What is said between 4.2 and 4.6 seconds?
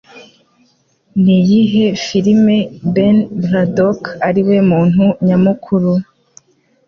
ariwe